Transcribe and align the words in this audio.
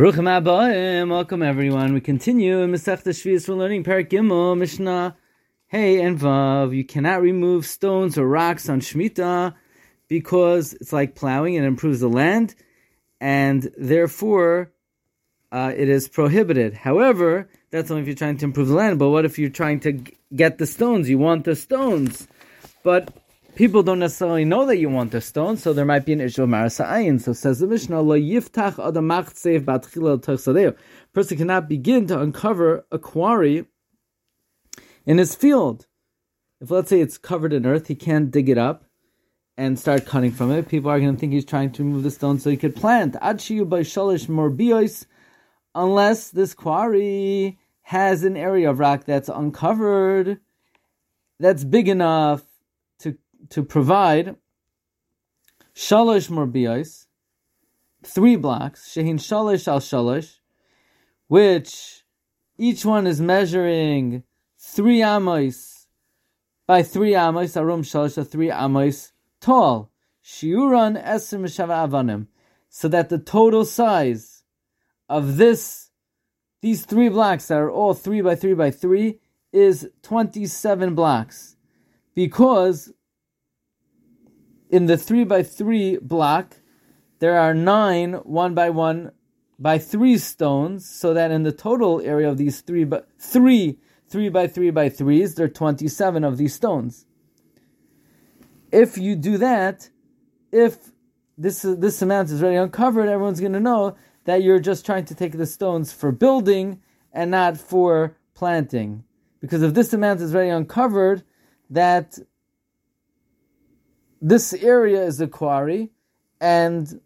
Baruch 0.00 0.16
welcome 0.16 1.42
everyone. 1.42 1.92
We 1.92 2.00
continue 2.00 2.60
in 2.60 2.72
Masech 2.72 3.02
Shvius. 3.02 3.46
We're 3.46 3.56
learning 3.56 3.84
Parak 3.84 4.56
Mishnah, 4.56 5.14
Hey 5.66 6.00
and 6.00 6.18
Vav. 6.18 6.74
You 6.74 6.86
cannot 6.86 7.20
remove 7.20 7.66
stones 7.66 8.16
or 8.16 8.26
rocks 8.26 8.70
on 8.70 8.80
Shemitah 8.80 9.54
because 10.08 10.72
it's 10.72 10.94
like 10.94 11.14
plowing 11.14 11.58
and 11.58 11.66
improves 11.66 12.00
the 12.00 12.08
land, 12.08 12.54
and 13.20 13.70
therefore 13.76 14.72
uh, 15.52 15.74
it 15.76 15.90
is 15.90 16.08
prohibited. 16.08 16.72
However, 16.72 17.50
that's 17.70 17.90
only 17.90 18.00
if 18.00 18.08
you're 18.08 18.16
trying 18.16 18.38
to 18.38 18.46
improve 18.46 18.68
the 18.68 18.74
land. 18.76 18.98
But 18.98 19.10
what 19.10 19.26
if 19.26 19.38
you're 19.38 19.50
trying 19.50 19.80
to 19.80 20.02
get 20.34 20.56
the 20.56 20.64
stones? 20.64 21.10
You 21.10 21.18
want 21.18 21.44
the 21.44 21.54
stones, 21.54 22.26
but 22.82 23.12
people 23.54 23.82
don't 23.82 23.98
necessarily 23.98 24.44
know 24.44 24.66
that 24.66 24.78
you 24.78 24.88
want 24.88 25.12
the 25.12 25.20
stone, 25.20 25.56
so 25.56 25.72
there 25.72 25.84
might 25.84 26.04
be 26.04 26.12
an 26.12 26.20
issue 26.20 26.42
of 26.42 26.48
marasa'ayin. 26.48 27.20
So 27.20 27.32
says 27.32 27.58
the 27.58 27.66
Mishnah, 27.66 28.00
Lo 28.00 28.18
yiftach 28.18 28.74
adamach 28.74 29.34
tsev 29.34 29.64
batchila 29.64 30.76
Person 31.12 31.36
cannot 31.36 31.68
begin 31.68 32.06
to 32.06 32.20
uncover 32.20 32.86
a 32.90 32.98
quarry 32.98 33.66
in 35.06 35.18
his 35.18 35.34
field. 35.34 35.86
If 36.60 36.70
let's 36.70 36.90
say 36.90 37.00
it's 37.00 37.18
covered 37.18 37.52
in 37.52 37.66
earth, 37.66 37.88
he 37.88 37.94
can't 37.94 38.30
dig 38.30 38.48
it 38.48 38.58
up 38.58 38.84
and 39.56 39.78
start 39.78 40.06
cutting 40.06 40.30
from 40.30 40.50
it. 40.50 40.68
People 40.68 40.90
are 40.90 41.00
going 41.00 41.14
to 41.14 41.18
think 41.18 41.32
he's 41.32 41.44
trying 41.44 41.72
to 41.72 41.82
remove 41.82 42.02
the 42.02 42.10
stone 42.10 42.38
so 42.38 42.50
he 42.50 42.56
could 42.56 42.76
plant. 42.76 43.14
Adshiyu 43.14 43.68
by 43.68 43.80
shalish 43.80 44.26
morbios, 44.26 45.06
unless 45.74 46.30
this 46.30 46.54
quarry 46.54 47.58
has 47.82 48.24
an 48.24 48.36
area 48.36 48.70
of 48.70 48.78
rock 48.78 49.04
that's 49.04 49.28
uncovered, 49.28 50.40
that's 51.38 51.64
big 51.64 51.88
enough 51.88 52.42
to 53.48 53.62
provide 53.62 54.36
shalosh 55.74 56.28
morbios, 56.30 57.06
three 58.04 58.36
blocks, 58.36 58.94
shehin 58.94 59.18
shalosh 59.18 59.66
al 59.66 59.80
shalosh, 59.80 60.38
which 61.28 62.04
each 62.58 62.84
one 62.84 63.06
is 63.06 63.20
measuring 63.20 64.22
three 64.58 65.02
amos 65.02 65.86
by 66.66 66.82
three 66.82 67.14
amos, 67.14 67.56
arum 67.56 67.82
shalosh, 67.82 68.26
three 68.28 68.50
amos 68.50 69.12
tall. 69.40 69.90
Shiuran 70.22 71.02
esim 71.02 71.44
avanim, 71.44 72.26
so 72.68 72.88
that 72.88 73.08
the 73.08 73.18
total 73.18 73.64
size 73.64 74.44
of 75.08 75.38
this, 75.38 75.90
these 76.60 76.84
three 76.84 77.08
blocks 77.08 77.48
that 77.48 77.56
are 77.56 77.70
all 77.70 77.94
three 77.94 78.20
by 78.20 78.34
three 78.36 78.54
by 78.54 78.70
three, 78.70 79.18
is 79.50 79.88
twenty-seven 80.02 80.94
blocks, 80.94 81.56
because 82.14 82.92
in 84.70 84.86
the 84.86 84.96
three 84.96 85.24
by 85.24 85.42
three 85.42 85.98
block, 85.98 86.56
there 87.18 87.38
are 87.38 87.52
nine 87.52 88.14
one 88.14 88.54
by 88.54 88.70
one 88.70 89.10
by 89.58 89.78
three 89.78 90.16
stones, 90.16 90.88
so 90.88 91.12
that 91.12 91.30
in 91.30 91.42
the 91.42 91.52
total 91.52 92.00
area 92.00 92.30
of 92.30 92.38
these 92.38 92.62
three 92.62 92.84
by 92.84 93.02
three 93.18 93.78
three 94.08 94.28
by 94.28 94.46
three 94.46 94.70
by 94.70 94.88
threes, 94.88 95.34
there 95.34 95.46
are 95.46 95.48
twenty-seven 95.48 96.24
of 96.24 96.36
these 96.36 96.54
stones. 96.54 97.06
If 98.72 98.96
you 98.96 99.16
do 99.16 99.36
that, 99.38 99.90
if 100.52 100.92
this 101.36 101.62
this 101.62 102.00
amount 102.00 102.30
is 102.30 102.42
already 102.42 102.56
uncovered, 102.56 103.08
everyone's 103.08 103.40
going 103.40 103.52
to 103.52 103.60
know 103.60 103.96
that 104.24 104.42
you're 104.42 104.60
just 104.60 104.86
trying 104.86 105.04
to 105.06 105.14
take 105.14 105.36
the 105.36 105.46
stones 105.46 105.92
for 105.92 106.12
building 106.12 106.80
and 107.12 107.30
not 107.30 107.56
for 107.56 108.16
planting. 108.34 109.04
Because 109.40 109.62
if 109.62 109.74
this 109.74 109.92
amount 109.92 110.20
is 110.20 110.34
already 110.34 110.50
uncovered, 110.50 111.24
that 111.70 112.18
this 114.20 114.52
area 114.52 115.02
is 115.02 115.20
a 115.20 115.26
quarry, 115.26 115.90
and 116.40 117.00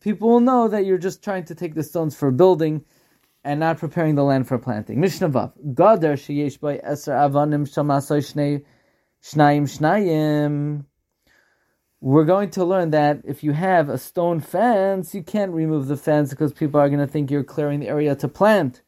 people 0.00 0.28
will 0.28 0.40
know 0.40 0.68
that 0.68 0.84
you're 0.84 0.98
just 0.98 1.22
trying 1.22 1.44
to 1.44 1.54
take 1.54 1.74
the 1.74 1.82
stones 1.82 2.16
for 2.16 2.30
building 2.30 2.84
and 3.44 3.60
not 3.60 3.78
preparing 3.78 4.14
the 4.14 4.24
land 4.24 4.46
for 4.48 4.58
planting. 4.58 5.00
Mishnah 5.00 5.30
Vav. 5.30 5.52
Gader 5.74 6.14
sheyesh 6.14 6.60
by 6.60 6.78
eser 6.78 7.14
avanim 7.14 7.66
shamasay 7.66 8.20
shnei 8.20 8.64
shnayim 9.22 9.62
shnayim. 9.62 10.84
We're 12.02 12.24
going 12.24 12.50
to 12.50 12.64
learn 12.64 12.90
that 12.90 13.20
if 13.24 13.44
you 13.44 13.52
have 13.52 13.90
a 13.90 13.98
stone 13.98 14.40
fence, 14.40 15.14
you 15.14 15.22
can't 15.22 15.52
remove 15.52 15.86
the 15.86 15.98
fence 15.98 16.30
because 16.30 16.52
people 16.52 16.80
are 16.80 16.88
going 16.88 17.00
to 17.00 17.06
think 17.06 17.30
you're 17.30 17.44
clearing 17.44 17.80
the 17.80 17.88
area 17.88 18.14
to 18.16 18.28
plant. 18.28 18.82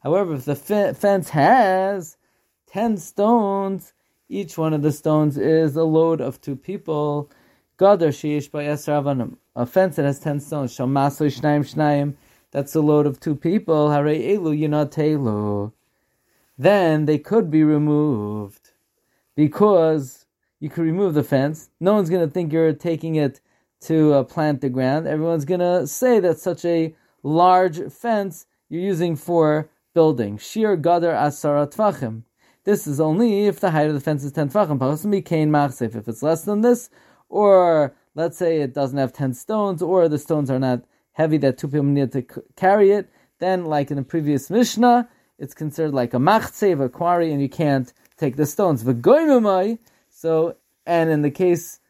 However, 0.00 0.34
if 0.34 0.44
the 0.44 0.54
fence 0.54 1.30
has 1.30 2.16
10 2.68 2.98
stones, 2.98 3.94
each 4.28 4.58
one 4.58 4.74
of 4.74 4.82
the 4.82 4.92
stones 4.92 5.38
is 5.38 5.76
a 5.76 5.84
load 5.84 6.20
of 6.20 6.40
two 6.40 6.56
people. 6.56 7.30
Gadar 7.78 8.08
sheish 8.08 8.50
by 8.50 8.64
esravanim. 8.64 9.36
A 9.56 9.64
fence 9.64 9.96
that 9.96 10.04
has 10.04 10.18
ten 10.18 10.40
stones. 10.40 10.76
Shamaso 10.76 11.26
shnayim 11.26 11.74
shnayim. 11.74 12.14
That's 12.50 12.74
a 12.74 12.80
load 12.80 13.06
of 13.06 13.20
two 13.20 13.34
people. 13.34 13.90
Hare 13.90 14.04
elu 14.04 14.58
yinatelu. 14.58 15.72
Then 16.58 17.06
they 17.06 17.18
could 17.18 17.50
be 17.50 17.62
removed 17.62 18.72
because 19.34 20.26
you 20.60 20.68
could 20.68 20.84
remove 20.84 21.14
the 21.14 21.22
fence. 21.22 21.70
No 21.80 21.94
one's 21.94 22.10
going 22.10 22.26
to 22.26 22.32
think 22.32 22.52
you're 22.52 22.72
taking 22.72 23.14
it 23.14 23.40
to 23.82 24.12
uh, 24.12 24.24
plant 24.24 24.60
the 24.60 24.68
ground. 24.68 25.06
Everyone's 25.06 25.44
going 25.44 25.60
to 25.60 25.86
say 25.86 26.18
that 26.20 26.38
such 26.38 26.64
a 26.64 26.94
large 27.22 27.92
fence 27.92 28.46
you're 28.68 28.82
using 28.82 29.14
for 29.14 29.70
building. 29.94 30.36
Shir 30.36 30.76
gadar 30.76 31.14
asara 31.14 31.72
tvachim. 31.72 32.24
This 32.68 32.86
is 32.86 33.00
only 33.00 33.46
if 33.46 33.60
the 33.60 33.70
height 33.70 33.88
of 33.88 33.94
the 33.94 34.00
fence 34.00 34.22
is 34.22 34.32
10 34.32 34.50
tefachim. 34.50 35.96
If 35.96 36.06
it's 36.06 36.22
less 36.22 36.42
than 36.42 36.60
this, 36.60 36.90
or 37.30 37.96
let's 38.14 38.36
say 38.36 38.60
it 38.60 38.74
doesn't 38.74 38.98
have 38.98 39.10
10 39.10 39.32
stones, 39.32 39.80
or 39.80 40.06
the 40.06 40.18
stones 40.18 40.50
are 40.50 40.58
not 40.58 40.84
heavy 41.12 41.38
that 41.38 41.56
two 41.56 41.68
people 41.68 41.84
need 41.84 42.12
to 42.12 42.20
carry 42.56 42.90
it, 42.90 43.08
then 43.38 43.64
like 43.64 43.90
in 43.90 43.96
the 43.96 44.02
previous 44.02 44.50
Mishnah, 44.50 45.08
it's 45.38 45.54
considered 45.54 45.94
like 45.94 46.12
a 46.12 46.18
machsev, 46.18 46.84
a 46.84 46.90
quarry, 46.90 47.32
and 47.32 47.40
you 47.40 47.48
can't 47.48 47.90
take 48.18 48.36
the 48.36 48.44
stones. 48.44 48.82
So, 50.10 50.56
and 50.84 51.08
in 51.08 51.22
the 51.22 51.30
case, 51.30 51.80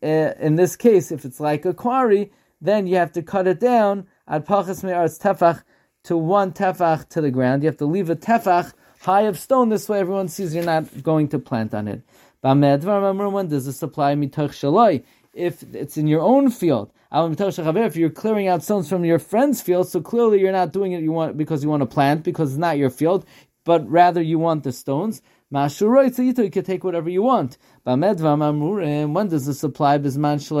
uh, 0.00 0.34
in 0.38 0.54
this 0.54 0.76
case, 0.76 1.10
if 1.10 1.24
it's 1.24 1.40
like 1.40 1.64
a 1.64 1.74
quarry, 1.74 2.30
then 2.60 2.86
you 2.86 2.94
have 2.94 3.10
to 3.14 3.22
cut 3.22 3.48
it 3.48 3.58
down 3.58 4.06
at 4.28 4.46
pachas 4.46 4.84
me'arz 4.84 5.18
tefach 5.18 5.64
to 6.04 6.16
one 6.16 6.52
tefach 6.52 7.08
to 7.08 7.20
the 7.20 7.32
ground. 7.32 7.64
You 7.64 7.68
have 7.68 7.78
to 7.78 7.84
leave 7.84 8.08
a 8.08 8.14
tefach 8.14 8.74
high 9.00 9.22
of 9.22 9.38
stone. 9.38 9.68
This 9.68 9.88
way, 9.88 10.00
everyone 10.00 10.28
sees 10.28 10.54
you're 10.54 10.64
not 10.64 11.02
going 11.02 11.28
to 11.28 11.38
plant 11.38 11.74
on 11.74 11.88
it. 11.88 12.02
When 12.42 12.60
does 12.60 13.66
a 13.66 13.72
supply 13.72 14.14
mitoch? 14.14 15.02
If 15.32 15.62
it's 15.74 15.96
in 15.96 16.06
your 16.06 16.22
own 16.22 16.50
field, 16.50 16.90
if 17.12 17.96
you're 17.96 18.10
clearing 18.10 18.48
out 18.48 18.62
stones 18.62 18.88
from 18.88 19.04
your 19.04 19.18
friend's 19.18 19.60
field, 19.60 19.88
so 19.88 20.00
clearly 20.00 20.40
you're 20.40 20.52
not 20.52 20.72
doing 20.72 20.92
it 20.92 21.02
you 21.02 21.12
want 21.12 21.36
because 21.36 21.62
you 21.62 21.68
want 21.68 21.82
to 21.82 21.86
plant 21.86 22.22
because 22.24 22.50
it's 22.50 22.58
not 22.58 22.78
your 22.78 22.90
field, 22.90 23.24
but 23.64 23.88
rather 23.88 24.22
you 24.22 24.38
want 24.38 24.64
the 24.64 24.72
stones. 24.72 25.22
You 25.52 25.68
can 25.68 26.64
take 26.64 26.84
whatever 26.84 27.10
you 27.10 27.22
want. 27.22 27.58
When 27.84 28.00
does 28.00 28.22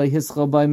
hischol 0.08 0.50
by 0.50 0.66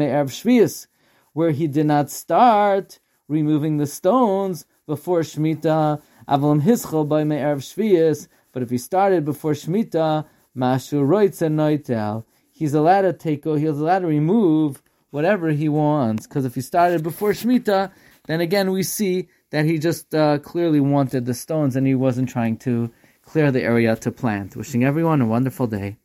where 1.34 1.52
he 1.52 1.68
did 1.68 1.86
not 1.86 2.10
start 2.10 3.00
removing 3.28 3.78
the 3.78 3.86
stones 3.86 4.66
before 4.88 5.20
shmita 5.22 6.02
Avalim 6.28 6.62
hischol 6.62 7.08
by 7.08 7.24
me'erev 7.24 7.58
shviyas. 7.58 8.28
But 8.52 8.64
if 8.64 8.70
he 8.70 8.78
started 8.78 9.24
before 9.24 9.54
shmita, 9.54 10.26
mashu 10.56 11.06
roitza 11.06 11.50
noitel, 11.50 12.26
he's 12.52 12.74
allowed 12.74 13.04
to 13.04 13.14
take, 13.14 13.46
he's 13.46 13.70
allowed 13.70 14.00
to 14.00 14.08
remove 14.08 14.82
whatever 15.12 15.50
he 15.50 15.70
wants. 15.70 16.28
Because 16.28 16.46
if 16.46 16.56
he 16.56 16.62
started 16.62 17.04
before 17.04 17.32
shmita, 17.32 17.92
then 18.26 18.42
again 18.42 18.72
we 18.72 18.84
see 18.84 19.30
that 19.52 19.66
he 19.66 19.80
just 19.80 20.14
uh, 20.14 20.38
clearly 20.40 20.80
wanted 20.80 21.26
the 21.26 21.34
stones 21.34 21.76
and 21.76 21.88
he 21.88 21.96
wasn't 21.96 22.30
trying 22.30 22.58
to 22.58 22.92
clear 23.24 23.52
the 23.52 23.64
area 23.64 23.96
to 23.96 24.12
plant. 24.12 24.56
Wishing 24.56 24.84
everyone 24.84 25.22
a 25.22 25.26
wonderful 25.26 25.68
day. 25.68 25.98